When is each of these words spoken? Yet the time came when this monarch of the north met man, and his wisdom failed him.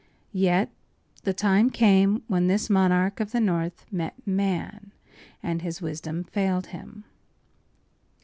Yet 0.33 0.71
the 1.25 1.31
time 1.31 1.69
came 1.69 2.23
when 2.27 2.47
this 2.47 2.71
monarch 2.71 3.19
of 3.19 3.31
the 3.33 3.39
north 3.39 3.85
met 3.91 4.15
man, 4.25 4.93
and 5.43 5.61
his 5.61 5.79
wisdom 5.79 6.23
failed 6.23 6.65
him. 6.73 7.03